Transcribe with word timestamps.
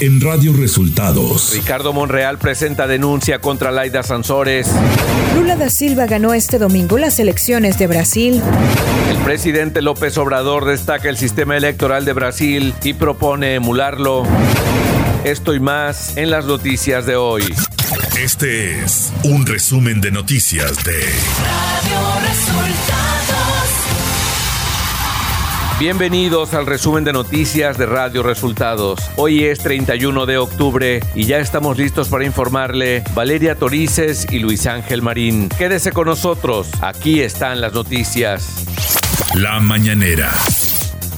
en 0.00 0.20
Radio 0.20 0.54
Resultados. 0.54 1.52
Ricardo 1.52 1.92
Monreal 1.92 2.38
presenta 2.38 2.86
denuncia 2.86 3.38
contra 3.38 3.70
Laida 3.70 4.02
Sansores. 4.02 4.66
Lula 5.34 5.56
da 5.56 5.68
Silva 5.68 6.06
ganó 6.06 6.32
este 6.32 6.58
domingo 6.58 6.96
las 6.96 7.18
elecciones 7.18 7.78
de 7.78 7.86
Brasil. 7.86 8.42
El 9.10 9.18
presidente 9.18 9.82
López 9.82 10.16
Obrador 10.16 10.64
destaca 10.64 11.10
el 11.10 11.18
sistema 11.18 11.56
electoral 11.56 12.06
de 12.06 12.14
Brasil 12.14 12.74
y 12.82 12.94
propone 12.94 13.54
emularlo. 13.56 14.24
Esto 15.24 15.54
y 15.54 15.60
más 15.60 16.16
en 16.16 16.30
las 16.30 16.46
noticias 16.46 17.04
de 17.04 17.16
hoy. 17.16 17.44
Este 18.18 18.82
es 18.82 19.12
un 19.24 19.44
resumen 19.44 20.00
de 20.00 20.10
noticias 20.10 20.82
de 20.82 20.98
Bienvenidos 25.80 26.52
al 26.52 26.66
resumen 26.66 27.04
de 27.04 27.12
noticias 27.14 27.78
de 27.78 27.86
Radio 27.86 28.22
Resultados. 28.22 29.00
Hoy 29.16 29.44
es 29.44 29.60
31 29.60 30.26
de 30.26 30.36
octubre 30.36 31.00
y 31.14 31.24
ya 31.24 31.38
estamos 31.38 31.78
listos 31.78 32.10
para 32.10 32.26
informarle 32.26 33.02
Valeria 33.14 33.54
Torices 33.54 34.26
y 34.30 34.40
Luis 34.40 34.66
Ángel 34.66 35.00
Marín. 35.00 35.48
Quédese 35.48 35.90
con 35.90 36.04
nosotros, 36.04 36.68
aquí 36.82 37.22
están 37.22 37.62
las 37.62 37.72
noticias. 37.72 38.66
La 39.32 39.58
mañanera. 39.58 40.30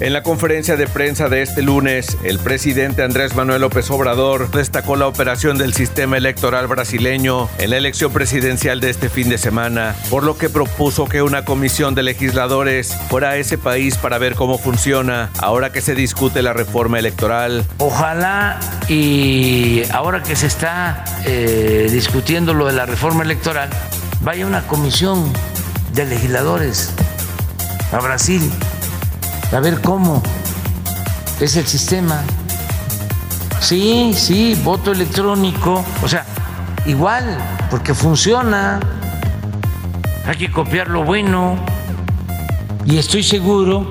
En 0.03 0.13
la 0.13 0.25
conferencia 0.25 0.77
de 0.77 0.89
prensa 0.89 1.29
de 1.29 1.43
este 1.43 1.63
lunes, 1.63 2.19
el 2.25 2.41
presidente 2.41 3.05
Andrés 3.05 3.37
Manuel 3.37 3.61
López 3.61 3.89
Obrador 3.89 4.51
destacó 4.51 4.97
la 4.97 5.07
operación 5.07 5.59
del 5.59 5.75
sistema 5.75 6.17
electoral 6.17 6.67
brasileño 6.67 7.49
en 7.59 7.71
la 7.71 7.77
elección 7.77 8.13
presidencial 8.13 8.81
de 8.81 8.91
este 8.91 9.09
fin 9.09 9.29
de 9.29 9.39
semana, 9.39 9.95
por 10.11 10.25
lo 10.25 10.37
que 10.37 10.51
propuso 10.51 11.05
que 11.05 11.23
una 11.23 11.45
comisión 11.45 11.95
de 11.95 12.03
legisladores 12.03 12.93
fuera 13.09 13.31
a 13.31 13.37
ese 13.37 13.59
país 13.59 13.97
para 13.97 14.19
ver 14.19 14.35
cómo 14.35 14.59
funciona 14.59 15.31
ahora 15.39 15.71
que 15.71 15.81
se 15.81 15.95
discute 15.95 16.43
la 16.43 16.53
reforma 16.53 16.99
electoral. 16.99 17.65
Ojalá 17.79 18.59
y 18.89 19.85
ahora 19.93 20.25
que 20.25 20.35
se 20.35 20.49
está 20.49 21.05
eh, 21.27 21.87
discutiendo 21.93 22.55
lo 22.55 22.67
de 22.67 22.73
la 22.73 22.87
reforma 22.87 23.23
electoral, 23.23 23.71
vaya 24.21 24.49
una 24.49 24.67
comisión 24.67 25.33
de 25.95 26.07
legisladores 26.07 26.91
a 27.93 28.01
Brasil 28.01 28.51
a 29.53 29.61
ver 29.61 29.81
cómo 29.81 30.23
es 31.41 31.57
el 31.57 31.67
sistema. 31.67 32.23
Sí, 33.61 34.13
sí, 34.15 34.59
voto 34.65 34.93
electrónico, 34.93 35.85
o 36.03 36.09
sea, 36.09 36.25
igual, 36.87 37.39
porque 37.71 37.95
funciona. 37.95 38.81
Hay 40.27 40.37
que 40.37 40.51
copiar 40.51 40.89
lo 40.89 41.05
bueno 41.05 41.57
y 42.87 42.99
estoy 42.99 43.23
seguro 43.23 43.89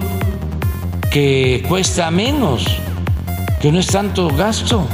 que 1.12 1.64
cuesta 1.68 2.09
menos, 2.09 2.66
que 3.62 3.72
no 3.72 3.80
es 3.80 3.88
tanto 3.88 4.30
gasto. 4.30 4.88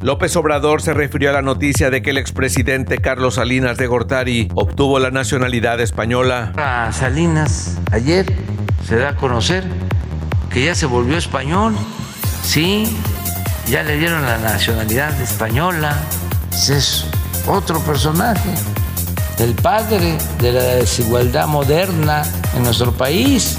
López 0.00 0.36
Obrador 0.36 0.82
se 0.82 0.94
refirió 0.94 1.30
a 1.30 1.32
la 1.32 1.42
noticia 1.42 1.90
de 1.90 2.02
que 2.02 2.10
el 2.10 2.18
expresidente 2.18 2.98
Carlos 2.98 3.34
Salinas 3.34 3.76
de 3.76 3.86
Gortari 3.86 4.48
obtuvo 4.54 4.98
la 4.98 5.10
nacionalidad 5.10 5.80
española. 5.80 6.52
A 6.56 6.92
Salinas 6.92 7.78
ayer 7.90 8.26
se 8.86 8.96
da 8.96 9.10
a 9.10 9.16
conocer 9.16 9.64
que 10.50 10.64
ya 10.64 10.74
se 10.74 10.86
volvió 10.86 11.16
español, 11.18 11.76
sí, 12.42 12.96
ya 13.68 13.82
le 13.82 13.98
dieron 13.98 14.22
la 14.22 14.38
nacionalidad 14.38 15.18
española, 15.20 15.96
es 16.52 17.04
otro 17.46 17.80
personaje, 17.80 18.50
el 19.38 19.54
padre 19.54 20.18
de 20.40 20.52
la 20.52 20.62
desigualdad 20.62 21.46
moderna 21.46 22.22
en 22.56 22.62
nuestro 22.62 22.92
país. 22.92 23.58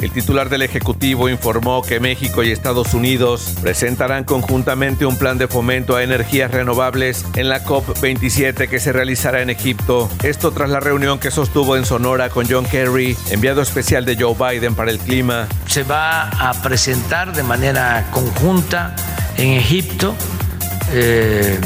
El 0.00 0.12
titular 0.12 0.48
del 0.48 0.62
Ejecutivo 0.62 1.28
informó 1.28 1.82
que 1.82 1.98
México 1.98 2.44
y 2.44 2.52
Estados 2.52 2.94
Unidos 2.94 3.54
presentarán 3.60 4.22
conjuntamente 4.22 5.06
un 5.06 5.16
plan 5.16 5.38
de 5.38 5.48
fomento 5.48 5.96
a 5.96 6.04
energías 6.04 6.52
renovables 6.52 7.24
en 7.34 7.48
la 7.48 7.64
COP27 7.64 8.68
que 8.68 8.78
se 8.78 8.92
realizará 8.92 9.42
en 9.42 9.50
Egipto. 9.50 10.08
Esto 10.22 10.52
tras 10.52 10.70
la 10.70 10.78
reunión 10.78 11.18
que 11.18 11.32
sostuvo 11.32 11.76
en 11.76 11.84
Sonora 11.84 12.30
con 12.30 12.46
John 12.48 12.64
Kerry, 12.64 13.16
enviado 13.30 13.60
especial 13.60 14.04
de 14.04 14.16
Joe 14.16 14.34
Biden 14.34 14.76
para 14.76 14.92
el 14.92 14.98
clima. 14.98 15.48
Se 15.66 15.82
va 15.82 16.28
a 16.28 16.54
presentar 16.62 17.34
de 17.34 17.42
manera 17.42 18.06
conjunta 18.12 18.94
en 19.36 19.54
Egipto 19.54 20.14
eh, 20.92 21.58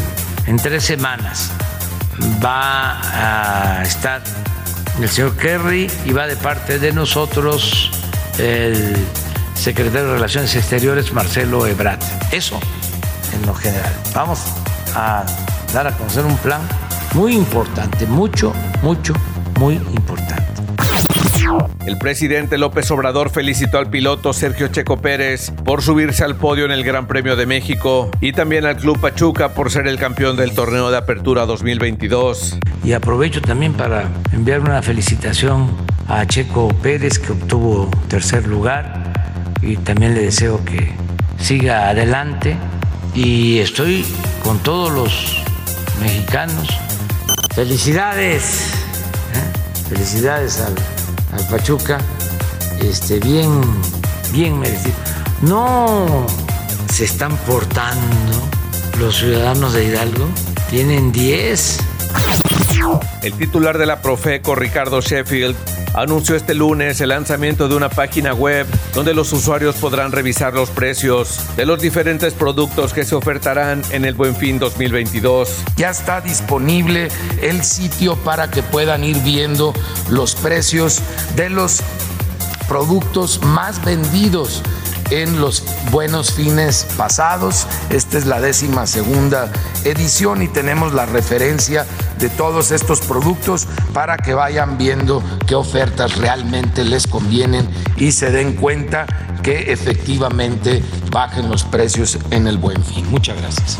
en 0.46 0.56
tres 0.56 0.84
semanas. 0.84 1.50
Va 2.42 3.80
a 3.80 3.82
estar 3.82 4.22
el 5.00 5.08
señor 5.08 5.36
Kerry 5.36 5.90
y 6.06 6.12
va 6.12 6.26
de 6.26 6.36
parte 6.36 6.78
de 6.78 6.92
nosotros 6.92 7.90
el 8.42 8.96
secretario 9.54 10.08
de 10.08 10.14
Relaciones 10.14 10.54
Exteriores, 10.56 11.12
Marcelo 11.12 11.66
Ebrat. 11.66 12.02
Eso 12.32 12.58
en 13.34 13.46
lo 13.46 13.54
general. 13.54 13.92
Vamos 14.14 14.40
a 14.94 15.24
dar 15.72 15.86
a 15.86 15.92
conocer 15.92 16.24
un 16.24 16.36
plan 16.38 16.60
muy 17.14 17.34
importante, 17.34 18.06
mucho, 18.06 18.52
mucho, 18.82 19.14
muy 19.58 19.74
importante. 19.74 20.42
El 21.86 21.98
presidente 21.98 22.56
López 22.58 22.90
Obrador 22.90 23.30
felicitó 23.30 23.78
al 23.78 23.90
piloto 23.90 24.32
Sergio 24.32 24.68
Checo 24.68 24.98
Pérez 24.98 25.50
por 25.64 25.82
subirse 25.82 26.24
al 26.24 26.36
podio 26.36 26.64
en 26.64 26.70
el 26.70 26.84
Gran 26.84 27.06
Premio 27.06 27.34
de 27.34 27.46
México 27.46 28.10
y 28.20 28.32
también 28.32 28.64
al 28.64 28.76
Club 28.76 29.00
Pachuca 29.00 29.52
por 29.52 29.70
ser 29.70 29.88
el 29.88 29.98
campeón 29.98 30.36
del 30.36 30.54
torneo 30.54 30.90
de 30.90 30.98
apertura 30.98 31.44
2022. 31.44 32.58
Y 32.84 32.92
aprovecho 32.92 33.42
también 33.42 33.74
para 33.74 34.08
enviar 34.32 34.60
una 34.60 34.80
felicitación 34.82 35.70
a 36.08 36.26
Checo 36.26 36.68
Pérez 36.68 37.18
que 37.18 37.32
obtuvo 37.32 37.90
tercer 38.08 38.46
lugar 38.46 39.12
y 39.62 39.76
también 39.76 40.14
le 40.14 40.22
deseo 40.22 40.64
que 40.64 40.92
siga 41.38 41.88
adelante 41.88 42.56
y 43.14 43.58
estoy 43.58 44.04
con 44.42 44.58
todos 44.60 44.92
los 44.92 45.42
mexicanos. 46.00 46.68
Felicidades, 47.54 48.72
¿eh? 49.34 49.88
felicidades 49.88 50.60
al 50.60 50.74
al 51.32 51.46
Pachuca, 51.48 51.98
este, 52.80 53.18
bien, 53.18 53.60
bien 54.32 54.58
merecido. 54.58 54.94
No 55.42 56.26
se 56.92 57.04
están 57.04 57.36
portando 57.38 58.48
los 58.98 59.16
ciudadanos 59.16 59.72
de 59.72 59.86
Hidalgo, 59.86 60.28
tienen 60.70 61.10
10. 61.10 61.78
El 63.22 63.34
titular 63.34 63.78
de 63.78 63.86
la 63.86 64.02
Profeco, 64.02 64.54
Ricardo 64.54 65.00
Sheffield, 65.00 65.56
anunció 65.94 66.34
este 66.34 66.54
lunes 66.54 67.00
el 67.00 67.10
lanzamiento 67.10 67.68
de 67.68 67.76
una 67.76 67.88
página 67.88 68.34
web 68.34 68.66
donde 68.94 69.14
los 69.14 69.32
usuarios 69.32 69.76
podrán 69.76 70.10
revisar 70.10 70.54
los 70.54 70.70
precios 70.70 71.38
de 71.56 71.66
los 71.66 71.80
diferentes 71.80 72.34
productos 72.34 72.92
que 72.92 73.04
se 73.04 73.14
ofertarán 73.14 73.82
en 73.90 74.04
el 74.04 74.14
Buen 74.14 74.34
Fin 74.34 74.58
2022. 74.58 75.62
Ya 75.76 75.90
está 75.90 76.20
disponible 76.20 77.08
el 77.40 77.62
sitio 77.62 78.16
para 78.16 78.50
que 78.50 78.62
puedan 78.62 79.04
ir 79.04 79.18
viendo 79.18 79.72
los 80.08 80.34
precios 80.34 81.00
de 81.36 81.50
los 81.50 81.82
productos 82.68 83.42
más 83.42 83.84
vendidos 83.84 84.62
en 85.12 85.40
los 85.40 85.62
buenos 85.90 86.32
fines 86.32 86.86
pasados. 86.96 87.66
Esta 87.90 88.16
es 88.16 88.26
la 88.26 88.40
décima 88.40 88.86
segunda 88.86 89.52
edición 89.84 90.42
y 90.42 90.48
tenemos 90.48 90.94
la 90.94 91.04
referencia 91.04 91.86
de 92.18 92.30
todos 92.30 92.70
estos 92.70 93.00
productos 93.00 93.68
para 93.92 94.16
que 94.16 94.32
vayan 94.32 94.78
viendo 94.78 95.22
qué 95.46 95.54
ofertas 95.54 96.16
realmente 96.16 96.84
les 96.84 97.06
convienen 97.06 97.68
y 97.96 98.12
se 98.12 98.30
den 98.30 98.54
cuenta 98.54 99.06
que 99.42 99.72
efectivamente 99.72 100.82
bajen 101.10 101.50
los 101.50 101.64
precios 101.64 102.18
en 102.30 102.46
el 102.46 102.56
buen 102.56 102.82
fin. 102.82 103.06
Muchas 103.10 103.36
gracias. 103.36 103.78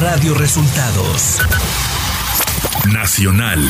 Radio 0.00 0.34
Resultados 0.34 1.38
Nacional. 2.86 3.60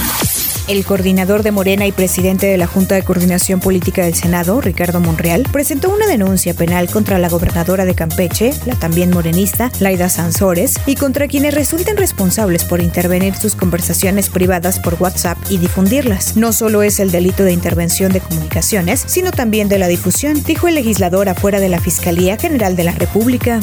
El 0.68 0.84
coordinador 0.84 1.42
de 1.42 1.50
Morena 1.50 1.86
y 1.86 1.92
presidente 1.92 2.46
de 2.46 2.56
la 2.56 2.68
Junta 2.68 2.94
de 2.94 3.02
Coordinación 3.02 3.58
Política 3.58 4.04
del 4.04 4.14
Senado, 4.14 4.60
Ricardo 4.60 5.00
Monreal, 5.00 5.42
presentó 5.50 5.90
una 5.90 6.06
denuncia 6.06 6.54
penal 6.54 6.88
contra 6.88 7.18
la 7.18 7.28
gobernadora 7.28 7.84
de 7.84 7.96
Campeche, 7.96 8.54
la 8.64 8.76
también 8.76 9.10
morenista, 9.10 9.72
Laida 9.80 10.08
Sansores, 10.08 10.76
y 10.86 10.94
contra 10.94 11.26
quienes 11.26 11.54
resulten 11.54 11.96
responsables 11.96 12.64
por 12.64 12.80
intervenir 12.80 13.34
sus 13.34 13.56
conversaciones 13.56 14.28
privadas 14.28 14.78
por 14.78 14.94
WhatsApp 15.02 15.36
y 15.50 15.58
difundirlas. 15.58 16.36
No 16.36 16.52
solo 16.52 16.84
es 16.84 17.00
el 17.00 17.10
delito 17.10 17.42
de 17.42 17.52
intervención 17.52 18.12
de 18.12 18.20
comunicaciones, 18.20 19.02
sino 19.06 19.32
también 19.32 19.68
de 19.68 19.78
la 19.78 19.88
difusión, 19.88 20.44
dijo 20.44 20.68
el 20.68 20.76
legislador 20.76 21.28
afuera 21.28 21.58
de 21.58 21.70
la 21.70 21.80
Fiscalía 21.80 22.38
General 22.38 22.76
de 22.76 22.84
la 22.84 22.92
República. 22.92 23.60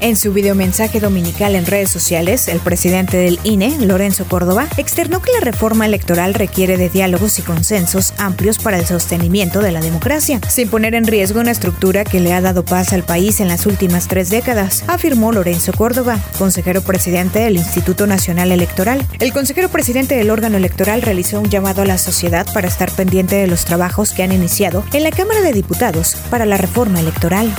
En 0.00 0.16
su 0.16 0.32
videomensaje 0.32 0.98
dominical 0.98 1.54
en 1.54 1.66
redes 1.66 1.90
sociales, 1.90 2.48
el 2.48 2.58
presidente 2.60 3.16
del 3.18 3.38
INE, 3.44 3.78
Lorenzo 3.86 4.24
Córdoba, 4.24 4.66
externó 4.76 5.20
que 5.20 5.32
la 5.32 5.40
reforma 5.40 5.86
electoral 5.86 6.34
requiere 6.34 6.76
de 6.76 6.88
diálogos 6.88 7.38
y 7.38 7.42
consensos 7.42 8.14
amplios 8.18 8.58
para 8.58 8.78
el 8.78 8.86
sostenimiento 8.86 9.60
de 9.60 9.72
la 9.72 9.80
democracia, 9.80 10.40
sin 10.48 10.68
poner 10.68 10.94
en 10.94 11.06
riesgo 11.06 11.40
una 11.40 11.50
estructura 11.50 12.04
que 12.04 12.20
le 12.20 12.32
ha 12.32 12.40
dado 12.40 12.64
paz 12.64 12.92
al 12.92 13.04
país 13.04 13.40
en 13.40 13.48
las 13.48 13.66
últimas 13.66 14.08
tres 14.08 14.30
décadas, 14.30 14.84
afirmó 14.86 15.32
Lorenzo 15.32 15.72
Córdoba, 15.72 16.18
consejero 16.38 16.82
presidente 16.82 17.40
del 17.40 17.56
Instituto 17.56 18.06
Nacional 18.06 18.52
Electoral. 18.52 19.06
El 19.18 19.32
consejero 19.32 19.68
presidente 19.68 20.16
del 20.16 20.30
órgano 20.30 20.56
electoral 20.56 21.02
realizó 21.02 21.40
un 21.40 21.50
llamado 21.50 21.82
a 21.82 21.86
la 21.86 21.98
sociedad 21.98 22.46
para 22.52 22.68
estar 22.68 22.90
pendiente 22.90 23.36
de 23.36 23.46
los 23.46 23.64
trabajos 23.64 24.12
que 24.12 24.22
han 24.22 24.32
iniciado 24.32 24.84
en 24.92 25.04
la 25.04 25.10
Cámara 25.10 25.40
de 25.42 25.52
Diputados 25.52 26.16
para 26.30 26.46
la 26.46 26.56
reforma 26.56 27.00
electoral. 27.00 27.54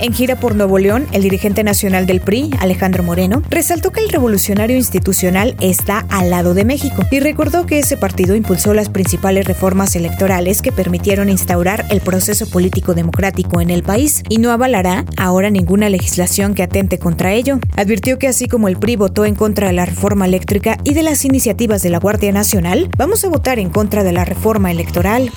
En 0.00 0.14
gira 0.14 0.36
por 0.36 0.54
Nuevo 0.54 0.78
León, 0.78 1.06
el 1.12 1.22
dirigente 1.22 1.64
nacional 1.64 2.06
del 2.06 2.20
PRI, 2.20 2.50
Alejandro 2.60 3.02
Moreno, 3.02 3.42
resaltó 3.50 3.90
que 3.90 4.00
el 4.00 4.08
revolucionario 4.08 4.76
institucional 4.76 5.56
está 5.60 6.06
al 6.08 6.30
lado 6.30 6.54
de 6.54 6.64
México 6.64 7.02
y 7.10 7.18
recordó 7.20 7.66
que 7.66 7.78
ese 7.78 7.96
partido 7.96 8.36
impulsó 8.36 8.74
las 8.74 8.88
principales 8.88 9.46
reformas 9.46 9.96
electorales 9.96 10.62
que 10.62 10.72
permitieron 10.72 11.28
instaurar 11.28 11.84
el 11.90 12.00
proceso 12.00 12.48
político 12.48 12.94
democrático 12.94 13.60
en 13.60 13.70
el 13.70 13.82
país 13.82 14.22
y 14.28 14.38
no 14.38 14.52
avalará 14.52 15.04
ahora 15.16 15.50
ninguna 15.50 15.88
legislación 15.88 16.54
que 16.54 16.62
atente 16.62 16.98
contra 16.98 17.32
ello. 17.32 17.58
Advirtió 17.76 18.18
que 18.18 18.28
así 18.28 18.46
como 18.46 18.68
el 18.68 18.78
PRI 18.78 18.96
votó 18.96 19.26
en 19.26 19.34
contra 19.34 19.66
de 19.66 19.72
la 19.72 19.86
reforma 19.86 20.26
eléctrica 20.26 20.78
y 20.84 20.94
de 20.94 21.02
las 21.02 21.24
iniciativas 21.24 21.82
de 21.82 21.90
la 21.90 21.98
Guardia 21.98 22.32
Nacional, 22.32 22.88
vamos 22.96 23.24
a 23.24 23.28
votar 23.28 23.58
en 23.58 23.70
contra 23.70 24.04
de 24.04 24.12
la 24.12 24.24
reforma 24.24 24.70
electoral. 24.70 25.32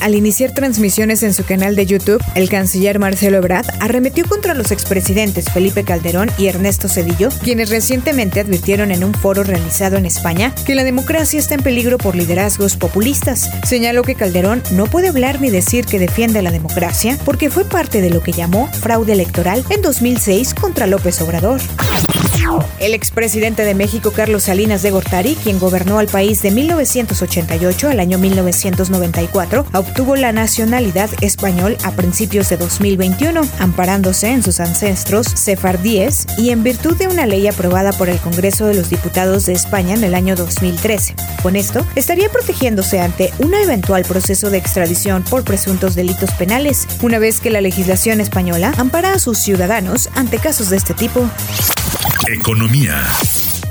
Al 0.00 0.14
iniciar 0.14 0.54
transmisiones 0.54 1.22
en 1.22 1.34
su 1.34 1.44
canal 1.44 1.76
de 1.76 1.84
YouTube, 1.84 2.22
el 2.34 2.48
canciller 2.48 2.98
Marcelo 2.98 3.15
Ebrard 3.22 3.66
arremetió 3.80 4.26
contra 4.26 4.54
los 4.54 4.70
expresidentes 4.70 5.50
Felipe 5.50 5.84
Calderón 5.84 6.30
y 6.38 6.46
Ernesto 6.46 6.88
Cedillo, 6.88 7.30
quienes 7.42 7.70
recientemente 7.70 8.40
advirtieron 8.40 8.90
en 8.90 9.04
un 9.04 9.14
foro 9.14 9.42
realizado 9.42 9.96
en 9.96 10.06
España 10.06 10.54
que 10.66 10.74
la 10.74 10.84
democracia 10.84 11.38
está 11.38 11.54
en 11.54 11.62
peligro 11.62 11.98
por 11.98 12.14
liderazgos 12.14 12.76
populistas. 12.76 13.50
Señaló 13.64 14.02
que 14.02 14.14
Calderón 14.14 14.62
no 14.72 14.86
puede 14.86 15.08
hablar 15.08 15.40
ni 15.40 15.50
decir 15.50 15.86
que 15.86 15.98
defiende 15.98 16.42
la 16.42 16.50
democracia 16.50 17.18
porque 17.24 17.50
fue 17.50 17.64
parte 17.64 18.00
de 18.00 18.10
lo 18.10 18.22
que 18.22 18.32
llamó 18.32 18.68
fraude 18.72 19.12
electoral 19.12 19.64
en 19.70 19.82
2006 19.82 20.54
contra 20.54 20.86
López 20.86 21.20
Obrador. 21.20 21.60
El 22.78 22.94
expresidente 22.94 23.64
de 23.64 23.74
México, 23.74 24.12
Carlos 24.12 24.44
Salinas 24.44 24.82
de 24.82 24.90
Gortari, 24.90 25.34
quien 25.42 25.58
gobernó 25.58 25.98
al 25.98 26.06
país 26.06 26.42
de 26.42 26.50
1988 26.50 27.88
al 27.88 28.00
año 28.00 28.18
1994, 28.18 29.66
obtuvo 29.72 30.14
la 30.14 30.32
nacionalidad 30.32 31.10
español 31.20 31.76
a 31.84 31.92
principios 31.92 32.48
de 32.48 32.56
2021, 32.58 33.40
amparándose 33.58 34.28
en 34.28 34.42
sus 34.42 34.60
ancestros 34.60 35.26
sefardíes 35.26 36.26
y 36.38 36.50
en 36.50 36.62
virtud 36.62 36.96
de 36.96 37.08
una 37.08 37.26
ley 37.26 37.46
aprobada 37.48 37.92
por 37.92 38.08
el 38.08 38.18
Congreso 38.18 38.66
de 38.66 38.74
los 38.74 38.90
Diputados 38.90 39.46
de 39.46 39.54
España 39.54 39.94
en 39.94 40.04
el 40.04 40.14
año 40.14 40.36
2013. 40.36 41.14
Con 41.42 41.56
esto, 41.56 41.84
estaría 41.96 42.28
protegiéndose 42.28 43.00
ante 43.00 43.32
un 43.38 43.54
eventual 43.54 44.04
proceso 44.04 44.50
de 44.50 44.58
extradición 44.58 45.24
por 45.24 45.44
presuntos 45.44 45.94
delitos 45.94 46.30
penales, 46.32 46.86
una 47.02 47.18
vez 47.18 47.40
que 47.40 47.50
la 47.50 47.60
legislación 47.60 48.20
española 48.20 48.72
ampara 48.76 49.14
a 49.14 49.18
sus 49.18 49.38
ciudadanos 49.38 50.10
ante 50.14 50.38
casos 50.38 50.70
de 50.70 50.76
este 50.76 50.94
tipo. 50.94 51.28
Economía. 52.24 53.06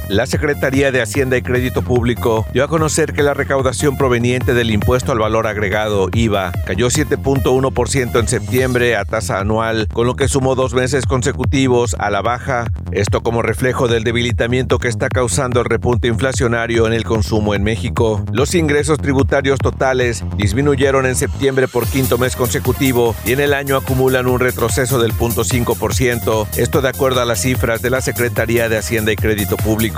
La 0.08 0.28
Secretaría 0.28 0.92
de 0.92 1.02
Hacienda 1.02 1.36
y 1.36 1.42
Crédito 1.42 1.82
Público 1.82 2.46
dio 2.54 2.64
a 2.64 2.68
conocer 2.68 3.14
que 3.14 3.24
la 3.24 3.34
recaudación 3.34 3.98
proveniente 3.98 4.54
del 4.54 4.70
impuesto 4.70 5.12
al 5.12 5.18
valor 5.18 5.48
agregado 5.48 6.10
IVA 6.14 6.52
cayó 6.66 6.88
7.1% 6.88 8.20
en 8.20 8.28
septiembre 8.28 8.96
a 8.98 9.06
tasa 9.06 9.40
anual, 9.40 9.88
con 9.92 10.06
lo 10.06 10.16
que 10.16 10.28
sumó 10.28 10.54
dos 10.54 10.76
meses 10.76 11.08
consecutivos 11.08 11.96
a 11.98 12.12
la 12.12 12.22
baja. 12.22 12.66
Esto 12.92 13.22
como 13.22 13.42
reflejo 13.42 13.88
del 13.88 14.04
debilitamiento 14.04 14.78
que 14.78 14.90
está 14.90 15.10
causando 15.10 15.62
el 15.62 15.66
repunte 15.66 16.08
inflacionario 16.08 16.86
en 16.86 16.94
el 16.94 17.04
consumo 17.04 17.56
en 17.56 17.64
México. 17.64 18.24
Los 18.32 18.54
ingresos 18.54 19.00
tributarios 19.00 19.58
totales 19.58 20.24
disminuyeron 20.38 21.08
en 21.08 21.16
septiembre 21.16 21.68
por 21.68 21.88
quinto 21.88 22.20
mes 22.20 22.36
consecutivo 22.36 23.16
y 23.26 23.32
en 23.32 23.40
el 23.40 23.56
año 23.56 23.76
acumulan 23.76 24.28
un 24.28 24.40
retroceso 24.40 25.00
del 25.00 25.14
0.5%. 25.14 26.48
Esto 26.58 26.82
de 26.82 26.90
acuerdo 26.90 27.22
a 27.22 27.26
las 27.26 27.42
cifras 27.42 27.82
de 27.82 27.90
la 27.90 28.02
Secretaría 28.02 28.70
de 28.70 28.78
Hacienda 28.78 29.12
y 29.12 29.16
Crédito 29.16 29.58
Público. 29.58 29.95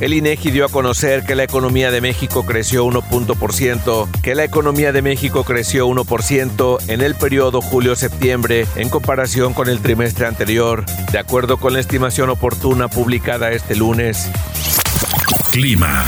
El 0.00 0.14
INEGI 0.14 0.52
dio 0.52 0.64
a 0.64 0.68
conocer 0.68 1.24
que 1.24 1.34
la 1.34 1.42
economía 1.42 1.90
de 1.90 2.00
México 2.00 2.46
creció 2.46 2.86
1%, 2.86 4.08
que 4.22 4.34
la 4.36 4.44
economía 4.44 4.92
de 4.92 5.02
México 5.02 5.42
creció 5.42 5.88
1% 5.88 6.78
en 6.86 7.00
el 7.00 7.16
periodo 7.16 7.60
julio-septiembre 7.60 8.66
en 8.76 8.90
comparación 8.90 9.54
con 9.54 9.68
el 9.68 9.80
trimestre 9.80 10.26
anterior, 10.26 10.84
de 11.10 11.18
acuerdo 11.18 11.56
con 11.56 11.72
la 11.72 11.80
estimación 11.80 12.30
oportuna 12.30 12.86
publicada 12.86 13.50
este 13.50 13.74
lunes. 13.74 14.30
Clima. 15.50 16.04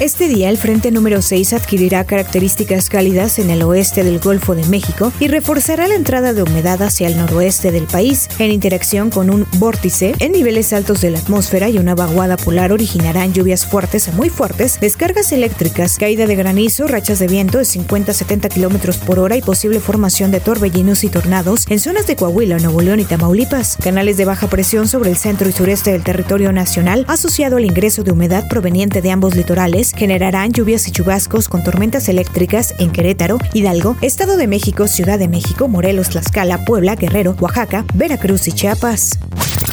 Este 0.00 0.26
día 0.26 0.50
el 0.50 0.58
frente 0.58 0.90
número 0.90 1.22
6 1.22 1.52
adquirirá 1.52 2.04
características 2.04 2.88
cálidas 2.88 3.38
en 3.38 3.50
el 3.50 3.62
oeste 3.62 4.02
del 4.02 4.18
Golfo 4.18 4.54
de 4.56 4.64
México 4.66 5.12
y 5.20 5.28
reforzará 5.28 5.86
la 5.86 5.94
entrada 5.94 6.32
de 6.32 6.42
humedad 6.42 6.82
hacia 6.82 7.06
el 7.06 7.16
noroeste 7.16 7.70
del 7.70 7.84
país. 7.84 8.28
En 8.38 8.50
interacción 8.50 9.10
con 9.10 9.30
un 9.30 9.46
vórtice 9.58 10.14
en 10.18 10.32
niveles 10.32 10.72
altos 10.72 11.02
de 11.02 11.10
la 11.10 11.20
atmósfera 11.20 11.68
y 11.68 11.78
una 11.78 11.94
vaguada 11.94 12.36
polar 12.36 12.72
originarán 12.72 13.32
lluvias 13.32 13.64
fuertes 13.64 14.08
a 14.08 14.12
muy 14.12 14.28
fuertes, 14.28 14.80
descargas 14.80 15.30
eléctricas, 15.30 15.98
caída 15.98 16.26
de 16.26 16.34
granizo, 16.34 16.88
rachas 16.88 17.20
de 17.20 17.28
viento 17.28 17.58
de 17.58 17.64
50 17.64 18.10
a 18.10 18.14
70 18.14 18.48
kilómetros 18.48 18.96
por 18.96 19.20
hora 19.20 19.36
y 19.36 19.42
posible 19.42 19.78
formación 19.78 20.32
de 20.32 20.40
torbellinos 20.40 21.04
y 21.04 21.10
tornados 21.10 21.66
en 21.68 21.78
zonas 21.78 22.06
de 22.06 22.16
Coahuila, 22.16 22.58
Nuevo 22.58 22.80
León 22.80 22.98
y 23.00 23.04
Tamaulipas. 23.04 23.76
Canales 23.76 24.16
de 24.16 24.24
baja 24.24 24.48
presión 24.48 24.88
sobre 24.88 25.10
el 25.10 25.16
centro 25.16 25.48
y 25.48 25.52
sureste 25.52 25.92
del 25.92 26.02
territorio 26.02 26.52
nacional 26.52 27.04
asociado 27.08 27.58
al 27.58 27.64
ingreso 27.64 28.02
de 28.02 28.10
humedad 28.10 28.48
proveniente 28.48 29.00
de 29.00 29.10
ambos 29.10 29.36
litorales 29.36 29.81
generarán 29.90 30.52
lluvias 30.52 30.86
y 30.86 30.92
chubascos 30.92 31.48
con 31.48 31.64
tormentas 31.64 32.08
eléctricas 32.08 32.74
en 32.78 32.92
Querétaro, 32.92 33.38
Hidalgo, 33.52 33.96
Estado 34.00 34.36
de 34.36 34.46
México, 34.46 34.86
Ciudad 34.86 35.18
de 35.18 35.26
México, 35.26 35.66
Morelos, 35.66 36.10
Tlaxcala, 36.10 36.64
Puebla, 36.64 36.94
Guerrero, 36.94 37.36
Oaxaca, 37.40 37.84
Veracruz 37.94 38.46
y 38.46 38.52
Chiapas. 38.52 39.18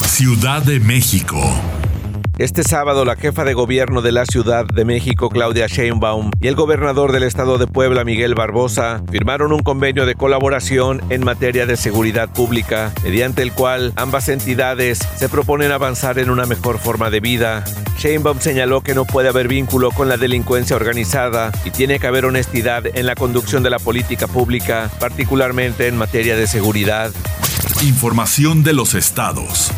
Ciudad 0.08 0.64
de 0.64 0.80
México. 0.80 1.40
Este 2.40 2.64
sábado, 2.64 3.04
la 3.04 3.18
jefa 3.18 3.44
de 3.44 3.54
gobierno 3.54 4.02
de 4.02 4.14
la 4.14 4.26
Ciudad 4.26 4.66
de 4.66 4.86
México, 4.86 5.28
Claudia 5.28 5.68
Sheinbaum, 5.68 6.32
y 6.40 6.48
el 6.48 6.56
gobernador 6.56 7.12
del 7.12 7.24
estado 7.24 7.58
de 7.58 7.68
Puebla, 7.68 8.06
Miguel 8.06 8.34
Barbosa, 8.34 9.04
firmaron 9.12 9.52
un 9.52 9.60
convenio 9.60 10.06
de 10.06 10.16
colaboración 10.16 11.02
en 11.10 11.26
materia 11.26 11.66
de 11.66 11.76
seguridad 11.76 12.30
pública, 12.30 12.94
mediante 13.04 13.42
el 13.42 13.52
cual 13.52 13.92
ambas 13.98 14.30
entidades 14.30 15.00
se 15.18 15.28
proponen 15.28 15.74
avanzar 15.74 16.18
en 16.18 16.30
una 16.30 16.46
mejor 16.46 16.80
forma 16.80 17.10
de 17.10 17.20
vida. 17.20 17.66
Sheinbaum 17.98 18.40
señaló 18.40 18.80
que 18.80 18.96
no 18.96 19.04
puede 19.04 19.28
haber 19.28 19.50
vínculo 19.50 19.92
con 19.92 20.08
la 20.08 20.16
delincuencia 20.16 20.78
organizada 20.78 21.52
y 21.66 21.72
tiene 21.72 22.00
que 22.00 22.08
haber 22.08 22.24
honestidad 22.24 22.86
en 22.86 23.06
la 23.06 23.16
conducción 23.16 23.64
de 23.64 23.70
la 23.70 23.80
política 23.80 24.28
pública, 24.28 24.90
particularmente 24.98 25.88
en 25.88 25.98
materia 25.98 26.38
de 26.38 26.48
seguridad. 26.48 27.12
Información 27.82 28.64
de 28.64 28.72
los 28.72 28.94
estados. 28.94 29.74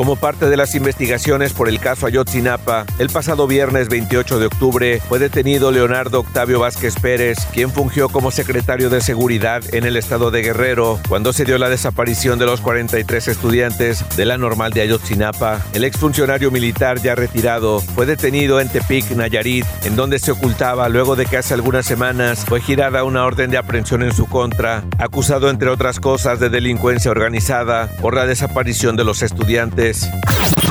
Como 0.00 0.16
parte 0.16 0.48
de 0.48 0.56
las 0.56 0.74
investigaciones 0.74 1.52
por 1.52 1.68
el 1.68 1.78
caso 1.78 2.06
Ayotzinapa, 2.06 2.86
el 2.98 3.10
pasado 3.10 3.46
viernes 3.46 3.90
28 3.90 4.38
de 4.38 4.46
octubre 4.46 5.02
fue 5.06 5.18
detenido 5.18 5.70
Leonardo 5.70 6.20
Octavio 6.20 6.58
Vázquez 6.58 6.94
Pérez, 6.98 7.36
quien 7.52 7.70
fungió 7.70 8.08
como 8.08 8.30
secretario 8.30 8.88
de 8.88 9.02
Seguridad 9.02 9.62
en 9.74 9.84
el 9.84 9.98
estado 9.98 10.30
de 10.30 10.40
Guerrero 10.40 10.98
cuando 11.06 11.34
se 11.34 11.44
dio 11.44 11.58
la 11.58 11.68
desaparición 11.68 12.38
de 12.38 12.46
los 12.46 12.62
43 12.62 13.28
estudiantes 13.28 14.02
de 14.16 14.24
la 14.24 14.38
normal 14.38 14.72
de 14.72 14.80
Ayotzinapa. 14.80 15.60
El 15.74 15.84
exfuncionario 15.84 16.50
militar 16.50 17.02
ya 17.02 17.14
retirado 17.14 17.80
fue 17.80 18.06
detenido 18.06 18.58
en 18.58 18.70
Tepic, 18.70 19.10
Nayarit, 19.10 19.66
en 19.84 19.96
donde 19.96 20.18
se 20.18 20.30
ocultaba 20.30 20.88
luego 20.88 21.14
de 21.14 21.26
que 21.26 21.36
hace 21.36 21.52
algunas 21.52 21.84
semanas 21.84 22.46
fue 22.46 22.62
girada 22.62 23.04
una 23.04 23.26
orden 23.26 23.50
de 23.50 23.58
aprehensión 23.58 24.02
en 24.02 24.14
su 24.14 24.24
contra, 24.24 24.82
acusado 24.96 25.50
entre 25.50 25.68
otras 25.68 26.00
cosas 26.00 26.40
de 26.40 26.48
delincuencia 26.48 27.10
organizada 27.10 27.90
por 28.00 28.14
la 28.14 28.24
desaparición 28.24 28.96
de 28.96 29.04
los 29.04 29.20
estudiantes. 29.20 29.89
esse. 29.90 30.69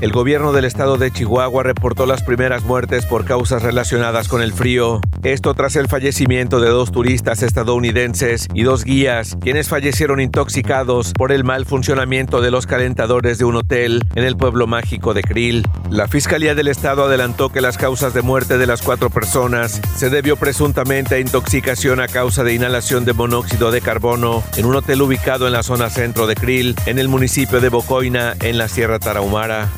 El 0.00 0.12
gobierno 0.12 0.52
del 0.52 0.64
estado 0.64 0.96
de 0.96 1.10
Chihuahua 1.10 1.64
reportó 1.64 2.06
las 2.06 2.22
primeras 2.22 2.62
muertes 2.62 3.04
por 3.04 3.24
causas 3.24 3.64
relacionadas 3.64 4.28
con 4.28 4.42
el 4.42 4.52
frío. 4.52 5.00
Esto 5.24 5.54
tras 5.54 5.74
el 5.74 5.88
fallecimiento 5.88 6.60
de 6.60 6.68
dos 6.68 6.92
turistas 6.92 7.42
estadounidenses 7.42 8.46
y 8.54 8.62
dos 8.62 8.84
guías, 8.84 9.36
quienes 9.40 9.68
fallecieron 9.68 10.20
intoxicados 10.20 11.12
por 11.14 11.32
el 11.32 11.42
mal 11.42 11.66
funcionamiento 11.66 12.40
de 12.40 12.52
los 12.52 12.68
calentadores 12.68 13.38
de 13.38 13.44
un 13.44 13.56
hotel 13.56 14.04
en 14.14 14.22
el 14.22 14.36
pueblo 14.36 14.68
mágico 14.68 15.14
de 15.14 15.22
Krill. 15.22 15.66
La 15.90 16.06
Fiscalía 16.06 16.54
del 16.54 16.68
Estado 16.68 17.04
adelantó 17.04 17.50
que 17.50 17.60
las 17.60 17.76
causas 17.76 18.14
de 18.14 18.22
muerte 18.22 18.56
de 18.56 18.68
las 18.68 18.82
cuatro 18.82 19.10
personas 19.10 19.80
se 19.96 20.10
debió 20.10 20.36
presuntamente 20.36 21.16
a 21.16 21.18
intoxicación 21.18 21.98
a 21.98 22.06
causa 22.06 22.44
de 22.44 22.54
inhalación 22.54 23.04
de 23.04 23.14
monóxido 23.14 23.72
de 23.72 23.80
carbono 23.80 24.44
en 24.56 24.64
un 24.64 24.76
hotel 24.76 25.02
ubicado 25.02 25.48
en 25.48 25.54
la 25.54 25.64
zona 25.64 25.90
centro 25.90 26.28
de 26.28 26.36
Krill, 26.36 26.76
en 26.86 27.00
el 27.00 27.08
municipio 27.08 27.60
de 27.60 27.68
Bocoina, 27.68 28.36
en 28.40 28.58
la 28.58 28.68
Sierra 28.68 29.00
Tarahumara. 29.00 29.68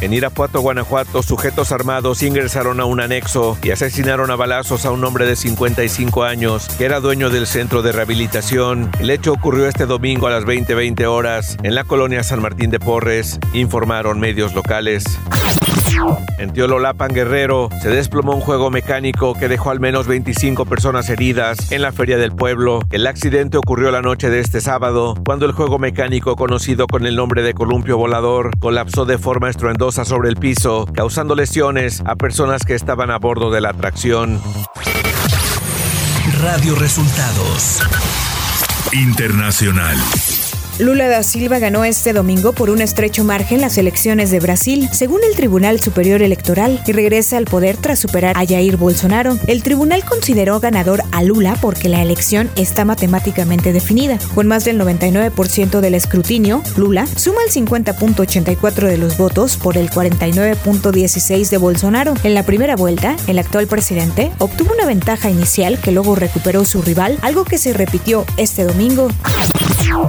En 0.00 0.12
Irapuato, 0.12 0.60
Guanajuato, 0.60 1.22
sujetos 1.22 1.72
armados 1.72 2.22
ingresaron 2.22 2.80
a 2.80 2.84
un 2.84 3.00
anexo 3.00 3.58
y 3.62 3.70
asesinaron 3.70 4.30
a 4.30 4.36
balazos 4.36 4.84
a 4.84 4.90
un 4.90 5.04
hombre 5.04 5.26
de 5.26 5.36
55 5.36 6.24
años 6.24 6.68
que 6.78 6.84
era 6.84 7.00
dueño 7.00 7.30
del 7.30 7.46
centro 7.46 7.82
de 7.82 7.92
rehabilitación. 7.92 8.90
El 9.00 9.10
hecho 9.10 9.32
ocurrió 9.32 9.66
este 9.66 9.86
domingo 9.86 10.26
a 10.26 10.30
las 10.30 10.44
20:20 10.44 11.06
horas 11.06 11.56
en 11.62 11.74
la 11.74 11.84
colonia 11.84 12.22
San 12.22 12.40
Martín 12.40 12.70
de 12.70 12.80
Porres, 12.80 13.38
informaron 13.52 14.20
medios 14.20 14.54
locales. 14.54 15.04
En 16.38 16.52
Teololapan 16.52 17.12
Guerrero 17.12 17.70
se 17.82 17.88
desplomó 17.88 18.34
un 18.34 18.40
juego 18.40 18.70
mecánico 18.70 19.34
que 19.34 19.48
dejó 19.48 19.70
al 19.70 19.80
menos 19.80 20.06
25 20.06 20.64
personas 20.66 21.08
heridas 21.08 21.72
en 21.72 21.82
la 21.82 21.92
feria 21.92 22.18
del 22.18 22.32
pueblo. 22.32 22.80
El 22.90 23.06
accidente 23.06 23.56
ocurrió 23.56 23.90
la 23.90 24.02
noche 24.02 24.30
de 24.30 24.38
este 24.38 24.60
sábado, 24.60 25.14
cuando 25.24 25.46
el 25.46 25.52
juego 25.52 25.78
mecánico 25.78 26.36
conocido 26.36 26.86
con 26.86 27.06
el 27.06 27.16
nombre 27.16 27.42
de 27.42 27.54
columpio 27.54 27.96
volador 27.96 28.50
colapsó 28.60 29.06
de 29.06 29.18
forma 29.18 29.27
estruendosa 29.50 30.04
sobre 30.04 30.30
el 30.30 30.36
piso, 30.36 30.86
causando 30.94 31.34
lesiones 31.34 32.02
a 32.06 32.16
personas 32.16 32.64
que 32.64 32.74
estaban 32.74 33.10
a 33.10 33.18
bordo 33.18 33.50
de 33.50 33.60
la 33.60 33.70
atracción. 33.70 34.40
Radio 36.40 36.74
Resultados 36.74 37.80
Internacional. 38.92 39.98
Lula 40.78 41.08
da 41.08 41.24
Silva 41.24 41.58
ganó 41.58 41.84
este 41.84 42.12
domingo 42.12 42.52
por 42.52 42.70
un 42.70 42.80
estrecho 42.80 43.24
margen 43.24 43.60
las 43.60 43.78
elecciones 43.78 44.30
de 44.30 44.38
Brasil, 44.38 44.88
según 44.92 45.20
el 45.28 45.34
Tribunal 45.34 45.80
Superior 45.80 46.22
Electoral, 46.22 46.80
y 46.86 46.92
regresa 46.92 47.36
al 47.36 47.46
poder 47.46 47.76
tras 47.76 47.98
superar 47.98 48.36
a 48.36 48.46
Jair 48.46 48.76
Bolsonaro. 48.76 49.36
El 49.48 49.64
tribunal 49.64 50.04
consideró 50.04 50.60
ganador 50.60 51.02
a 51.10 51.24
Lula 51.24 51.56
porque 51.60 51.88
la 51.88 52.00
elección 52.00 52.48
está 52.54 52.84
matemáticamente 52.84 53.72
definida. 53.72 54.18
Con 54.36 54.46
más 54.46 54.64
del 54.64 54.80
99% 54.80 55.80
del 55.80 55.94
escrutinio, 55.94 56.62
Lula 56.76 57.08
suma 57.08 57.40
el 57.44 57.52
50.84 57.52 58.86
de 58.86 58.98
los 58.98 59.18
votos 59.18 59.56
por 59.56 59.76
el 59.76 59.90
49.16 59.90 61.48
de 61.48 61.56
Bolsonaro. 61.56 62.14
En 62.22 62.34
la 62.34 62.44
primera 62.44 62.76
vuelta, 62.76 63.16
el 63.26 63.40
actual 63.40 63.66
presidente 63.66 64.30
obtuvo 64.38 64.74
una 64.74 64.86
ventaja 64.86 65.28
inicial 65.28 65.80
que 65.80 65.90
luego 65.90 66.14
recuperó 66.14 66.64
su 66.64 66.82
rival, 66.82 67.18
algo 67.22 67.44
que 67.44 67.58
se 67.58 67.72
repitió 67.72 68.24
este 68.36 68.62
domingo. 68.62 69.08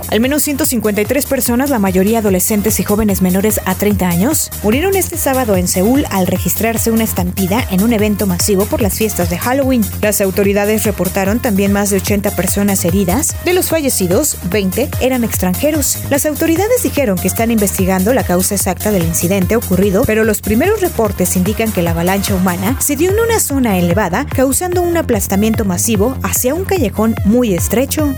Al 0.09 0.19
menos 0.19 0.43
153 0.43 1.25
personas, 1.25 1.69
la 1.69 1.79
mayoría 1.79 2.19
adolescentes 2.19 2.79
y 2.79 2.83
jóvenes 2.83 3.21
menores 3.21 3.59
a 3.65 3.75
30 3.75 4.07
años, 4.07 4.49
murieron 4.63 4.95
este 4.95 5.17
sábado 5.17 5.55
en 5.55 5.67
Seúl 5.67 6.05
al 6.09 6.27
registrarse 6.27 6.91
una 6.91 7.03
estampida 7.03 7.65
en 7.71 7.83
un 7.83 7.93
evento 7.93 8.25
masivo 8.25 8.65
por 8.65 8.81
las 8.81 8.95
fiestas 8.95 9.29
de 9.29 9.37
Halloween. 9.37 9.83
Las 10.01 10.21
autoridades 10.21 10.83
reportaron 10.83 11.39
también 11.39 11.71
más 11.71 11.89
de 11.89 11.97
80 11.97 12.31
personas 12.35 12.83
heridas. 12.85 13.35
De 13.45 13.53
los 13.53 13.69
fallecidos, 13.69 14.37
20 14.49 14.89
eran 15.01 15.23
extranjeros. 15.23 15.97
Las 16.09 16.25
autoridades 16.25 16.83
dijeron 16.83 17.17
que 17.17 17.27
están 17.27 17.51
investigando 17.51 18.13
la 18.13 18.23
causa 18.23 18.55
exacta 18.55 18.91
del 18.91 19.03
incidente 19.03 19.55
ocurrido, 19.55 20.03
pero 20.05 20.23
los 20.23 20.41
primeros 20.41 20.81
reportes 20.81 21.35
indican 21.35 21.71
que 21.71 21.81
la 21.81 21.91
avalancha 21.91 22.35
humana 22.35 22.77
se 22.79 22.95
dio 22.95 23.11
en 23.11 23.19
una 23.19 23.39
zona 23.39 23.77
elevada, 23.77 24.25
causando 24.25 24.81
un 24.81 24.97
aplastamiento 24.97 25.65
masivo 25.65 26.17
hacia 26.23 26.53
un 26.53 26.65
callejón 26.65 27.15
muy 27.25 27.53
estrecho. 27.53 28.15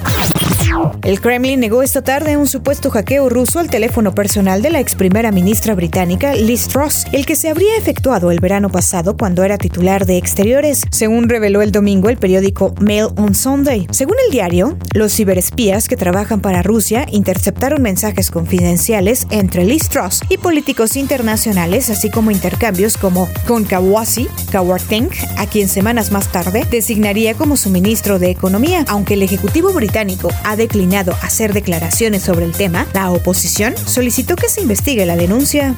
El 1.03 1.19
Kremlin 1.19 1.59
negó 1.59 1.83
esta 1.83 2.01
tarde 2.03 2.37
un 2.37 2.47
supuesto 2.47 2.89
hackeo 2.89 3.29
ruso 3.29 3.59
al 3.59 3.69
teléfono 3.69 4.13
personal 4.13 4.61
de 4.61 4.69
la 4.69 4.79
ex 4.79 4.95
primera 4.95 5.31
ministra 5.31 5.75
británica 5.75 6.33
Liz 6.33 6.67
Truss, 6.67 7.05
el 7.11 7.25
que 7.25 7.35
se 7.35 7.49
habría 7.49 7.75
efectuado 7.77 8.31
el 8.31 8.39
verano 8.39 8.69
pasado 8.69 9.17
cuando 9.17 9.43
era 9.43 9.57
titular 9.57 10.05
de 10.05 10.17
Exteriores, 10.17 10.83
según 10.91 11.29
reveló 11.29 11.61
el 11.61 11.71
domingo 11.71 12.09
el 12.09 12.17
periódico 12.17 12.73
Mail 12.79 13.07
on 13.17 13.35
Sunday. 13.35 13.87
Según 13.91 14.15
el 14.25 14.31
diario, 14.31 14.77
los 14.93 15.13
ciberespías 15.13 15.87
que 15.87 15.97
trabajan 15.97 16.41
para 16.41 16.61
Rusia 16.61 17.05
interceptaron 17.11 17.81
mensajes 17.81 18.31
confidenciales 18.31 19.27
entre 19.29 19.65
Liz 19.65 19.89
Truss 19.89 20.21
y 20.29 20.37
políticos 20.37 20.95
internacionales, 20.95 21.89
así 21.89 22.09
como 22.09 22.31
intercambios 22.31 22.97
como 22.97 23.27
con 23.47 23.63
Kawasi 23.63 24.27
Kawarteng, 24.51 25.09
a 25.37 25.45
quien 25.45 25.67
semanas 25.67 26.11
más 26.11 26.31
tarde 26.31 26.65
designaría 26.69 27.33
como 27.33 27.57
su 27.57 27.69
ministro 27.69 28.19
de 28.19 28.29
Economía, 28.29 28.85
aunque 28.87 29.15
el 29.15 29.23
Ejecutivo 29.23 29.71
británico 29.73 30.29
ha 30.43 30.55
declinado 30.71 31.17
hacer 31.21 31.51
declaraciones 31.51 32.23
sobre 32.23 32.45
el 32.45 32.53
tema, 32.53 32.87
la 32.93 33.11
oposición 33.11 33.75
solicitó 33.77 34.37
que 34.37 34.47
se 34.47 34.61
investigue 34.61 35.05
la 35.05 35.17
denuncia. 35.17 35.75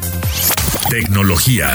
Tecnología. 0.87 1.71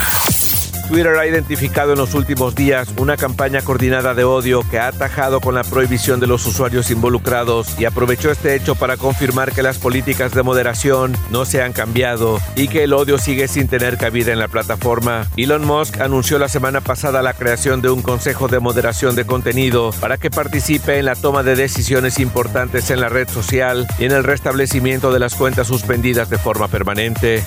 Twitter 0.89 1.19
ha 1.19 1.27
identificado 1.27 1.91
en 1.91 1.99
los 1.99 2.15
últimos 2.15 2.55
días 2.55 2.89
una 2.97 3.15
campaña 3.15 3.61
coordinada 3.61 4.15
de 4.15 4.23
odio 4.23 4.63
que 4.71 4.79
ha 4.79 4.87
atajado 4.87 5.39
con 5.39 5.53
la 5.53 5.63
prohibición 5.63 6.19
de 6.19 6.25
los 6.25 6.43
usuarios 6.47 6.89
involucrados 6.89 7.79
y 7.79 7.85
aprovechó 7.85 8.31
este 8.31 8.55
hecho 8.55 8.73
para 8.73 8.97
confirmar 8.97 9.51
que 9.51 9.61
las 9.61 9.77
políticas 9.77 10.33
de 10.33 10.41
moderación 10.41 11.15
no 11.29 11.45
se 11.45 11.61
han 11.61 11.73
cambiado 11.73 12.39
y 12.55 12.69
que 12.69 12.85
el 12.85 12.93
odio 12.93 13.19
sigue 13.19 13.47
sin 13.47 13.67
tener 13.67 13.99
cabida 13.99 14.33
en 14.33 14.39
la 14.39 14.47
plataforma. 14.47 15.27
Elon 15.37 15.63
Musk 15.63 16.01
anunció 16.01 16.39
la 16.39 16.49
semana 16.49 16.81
pasada 16.81 17.21
la 17.21 17.33
creación 17.33 17.83
de 17.83 17.91
un 17.91 18.01
consejo 18.01 18.47
de 18.47 18.59
moderación 18.59 19.15
de 19.15 19.27
contenido 19.27 19.91
para 20.01 20.17
que 20.17 20.31
participe 20.31 20.97
en 20.97 21.05
la 21.05 21.15
toma 21.15 21.43
de 21.43 21.55
decisiones 21.55 22.19
importantes 22.19 22.89
en 22.89 22.99
la 22.99 23.09
red 23.09 23.29
social 23.29 23.85
y 23.99 24.05
en 24.05 24.11
el 24.11 24.23
restablecimiento 24.23 25.13
de 25.13 25.19
las 25.19 25.35
cuentas 25.35 25.67
suspendidas 25.67 26.31
de 26.31 26.39
forma 26.39 26.67
permanente. 26.67 27.43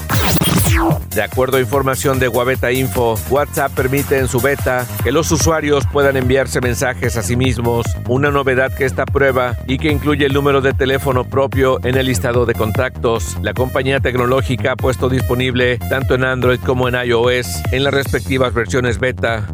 De 1.15 1.23
acuerdo 1.23 1.59
a 1.59 1.61
información 1.61 2.19
de 2.19 2.29
Guaveta 2.29 2.73
Info, 2.73 3.19
WhatsApp 3.29 3.73
permite 3.73 4.19
en 4.19 4.29
su 4.29 4.41
beta 4.41 4.87
que 5.05 5.13
los 5.13 5.31
usuarios 5.31 5.85
puedan 5.93 6.17
enviarse 6.17 6.61
mensajes 6.61 7.17
a 7.17 7.23
sí 7.23 7.37
mismos, 7.37 7.85
una 8.09 8.31
novedad 8.31 8.75
que 8.75 8.87
esta 8.87 9.05
prueba 9.05 9.57
y 9.67 9.79
que 9.79 9.91
incluye 9.93 10.25
el 10.25 10.33
número 10.33 10.63
de 10.63 10.73
teléfono 10.73 11.25
propio 11.25 11.79
en 11.85 11.97
el 11.97 12.07
listado 12.07 12.47
de 12.47 12.55
contactos. 12.55 13.37
La 13.43 13.53
compañía 13.53 14.01
tecnológica 14.01 14.73
ha 14.73 14.77
puesto 14.77 15.09
disponible 15.11 15.79
tanto 15.91 16.15
en 16.15 16.25
Android 16.25 16.61
como 16.61 16.89
en 16.89 16.95
iOS 16.95 17.47
en 17.73 17.85
las 17.85 17.93
respectivas 17.93 18.55
versiones 18.55 18.99
beta. 18.99 19.47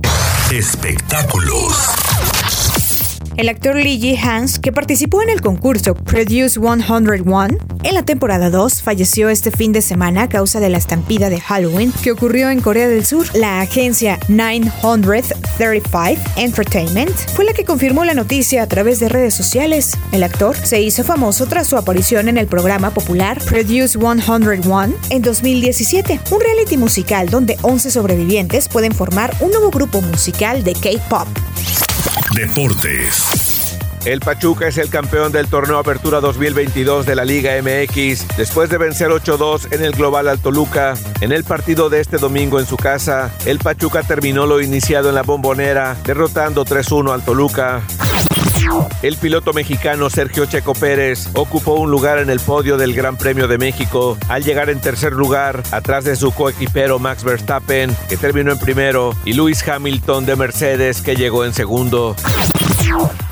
Espectáculos. 0.53 2.08
El 3.39 3.49
actor 3.49 3.77
Lee 3.77 4.01
Ji-hans, 4.01 4.59
que 4.59 4.73
participó 4.73 5.23
en 5.23 5.31
el 5.31 5.41
concurso 5.41 5.95
Produce 5.95 6.59
101 6.59 7.57
en 7.85 7.95
la 7.95 8.03
temporada 8.03 8.51
2, 8.51 8.83
falleció 8.83 9.29
este 9.29 9.53
fin 9.53 9.71
de 9.71 9.81
semana 9.81 10.23
a 10.23 10.29
causa 10.29 10.59
de 10.59 10.69
la 10.69 10.79
estampida 10.79 11.31
de 11.31 11.41
Halloween 11.41 11.93
que 12.03 12.11
ocurrió 12.11 12.51
en 12.51 12.61
Corea 12.61 12.89
del 12.89 13.07
Sur. 13.07 13.27
La 13.37 13.61
agencia 13.61 14.19
935 14.27 16.21
Entertainment 16.35 17.15
fue 17.33 17.45
la 17.45 17.53
que 17.53 17.65
confirmó 17.65 18.05
la 18.05 18.15
noticia 18.15 18.61
a 18.61 18.67
través 18.67 18.99
de 18.99 19.09
redes 19.09 19.35
sociales. 19.35 19.97
El 20.11 20.25
actor 20.25 20.57
se 20.57 20.81
hizo 20.81 21.05
famoso 21.05 21.47
tras 21.47 21.69
su 21.69 21.77
aparición 21.77 22.27
en 22.27 22.39
el 22.39 22.49
programa 22.49 22.91
popular 22.91 23.41
Produce 23.45 24.01
101 24.01 24.95
en 25.11 25.23
2017, 25.23 26.21
un 26.33 26.41
reality 26.41 26.77
musical 26.77 27.29
donde 27.29 27.57
11 27.63 27.93
sobrevivientes 27.93 28.69
pueden 28.69 28.91
formar 28.91 29.33
un 29.39 29.53
nuevo 29.53 29.71
grupo 29.71 30.01
musical 30.01 30.65
de 30.65 30.73
K-pop. 30.73 31.29
Deportes. 32.35 33.79
El 34.05 34.21
Pachuca 34.21 34.69
es 34.69 34.79
el 34.79 34.91
campeón 34.91 35.33
del 35.33 35.49
torneo 35.49 35.79
Apertura 35.79 36.21
2022 36.21 37.05
de 37.05 37.15
la 37.15 37.25
Liga 37.25 37.53
MX 37.61 38.37
después 38.37 38.71
de 38.71 38.79
vencer 38.79 39.09
8-2 39.09 39.73
en 39.73 39.85
el 39.85 39.93
Global 39.93 40.29
al 40.29 40.39
Toluca. 40.39 40.95
En 41.21 41.33
el 41.33 41.45
partido 41.45 41.91
de 41.91 42.01
este 42.01 42.19
domingo 42.19 42.61
en 42.61 42.67
su 42.67 42.77
casa, 42.77 43.31
el 43.45 43.59
Pachuca 43.59 44.03
terminó 44.03 44.47
lo 44.47 44.61
iniciado 44.61 45.09
en 45.09 45.15
la 45.15 45.23
bombonera, 45.23 45.97
derrotando 46.05 46.65
3-1 46.65 47.13
al 47.13 47.25
Toluca. 47.25 47.83
El 49.03 49.17
piloto 49.17 49.53
mexicano 49.53 50.11
Sergio 50.11 50.47
Checo 50.47 50.73
Pérez 50.75 51.29
ocupó 51.35 51.75
un 51.75 51.91
lugar 51.91 52.19
en 52.19 52.31
el 52.31 52.41
podio 52.41 52.77
del 52.77 52.95
Gran 52.95 53.17
Premio 53.17 53.49
de 53.49 53.59
México 53.59 54.19
al 54.29 54.45
llegar 54.45 54.71
en 54.71 54.81
tercer 54.81 55.13
lugar 55.13 55.63
atrás 55.71 56.05
de 56.05 56.17
su 56.17 56.33
coequipero 56.33 56.99
Max 56.99 57.25
Verstappen 57.25 57.95
que 58.09 58.17
terminó 58.17 58.53
en 58.53 58.59
primero 58.59 59.15
y 59.25 59.33
Lewis 59.35 59.67
Hamilton 59.67 60.27
de 60.27 60.37
Mercedes 60.37 61.01
que 61.01 61.17
llegó 61.17 61.45
en 61.45 61.55
segundo. 61.55 62.17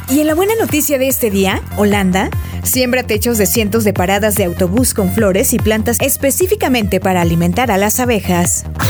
Y 0.09 0.21
en 0.21 0.27
la 0.27 0.35
buena 0.35 0.53
noticia 0.61 0.99
de 0.99 1.09
este 1.09 1.31
día, 1.31 1.63
Holanda 1.77 2.31
siembra 2.63 3.03
techos 3.03 3.39
de 3.39 3.47
cientos 3.47 3.85
de 3.85 3.93
paradas 3.93 4.35
de 4.35 4.45
autobús 4.45 4.93
con 4.95 5.13
flores 5.13 5.53
y 5.53 5.59
plantas 5.59 5.99
específicamente 6.01 7.01
para 7.01 7.23
alimentar 7.23 7.71
a 7.71 7.79
las 7.79 8.01
abejas. 8.01 8.65